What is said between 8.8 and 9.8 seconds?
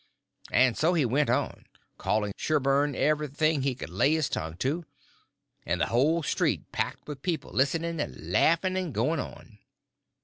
going on.